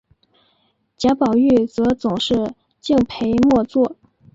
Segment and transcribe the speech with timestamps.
[0.97, 3.97] 贾宝玉则总是敬陪末座。